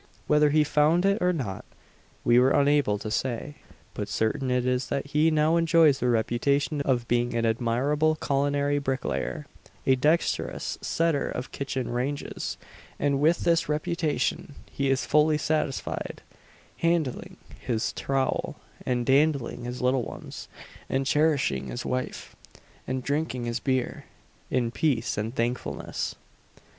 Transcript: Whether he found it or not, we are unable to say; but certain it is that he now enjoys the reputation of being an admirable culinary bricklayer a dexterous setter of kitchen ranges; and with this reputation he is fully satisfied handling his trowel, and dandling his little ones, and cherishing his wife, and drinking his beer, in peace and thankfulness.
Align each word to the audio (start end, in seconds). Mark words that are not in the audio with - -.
Whether 0.25 0.49
he 0.49 0.63
found 0.63 1.05
it 1.05 1.21
or 1.21 1.31
not, 1.31 1.63
we 2.23 2.37
are 2.39 2.49
unable 2.49 2.97
to 2.97 3.11
say; 3.11 3.57
but 3.93 4.09
certain 4.09 4.49
it 4.49 4.65
is 4.65 4.87
that 4.87 5.05
he 5.05 5.29
now 5.29 5.57
enjoys 5.57 5.99
the 5.99 6.09
reputation 6.09 6.81
of 6.81 7.07
being 7.07 7.35
an 7.35 7.45
admirable 7.45 8.15
culinary 8.15 8.79
bricklayer 8.79 9.45
a 9.85 9.93
dexterous 9.95 10.79
setter 10.81 11.29
of 11.29 11.51
kitchen 11.51 11.87
ranges; 11.87 12.57
and 12.99 13.19
with 13.19 13.41
this 13.41 13.69
reputation 13.69 14.55
he 14.71 14.89
is 14.89 15.05
fully 15.05 15.37
satisfied 15.37 16.23
handling 16.79 17.37
his 17.59 17.93
trowel, 17.93 18.55
and 18.83 19.05
dandling 19.05 19.65
his 19.65 19.83
little 19.83 20.01
ones, 20.01 20.47
and 20.89 21.05
cherishing 21.05 21.67
his 21.67 21.85
wife, 21.85 22.35
and 22.87 23.03
drinking 23.03 23.45
his 23.45 23.59
beer, 23.59 24.05
in 24.49 24.71
peace 24.71 25.15
and 25.15 25.35
thankfulness. 25.35 26.15